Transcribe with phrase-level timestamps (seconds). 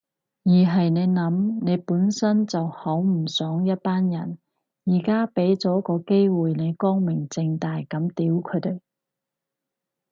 [0.45, 4.39] 而係你諗，你本身就好唔爽一班人，
[4.85, 8.79] 而家畀咗個機會你光明正大噉屌佢哋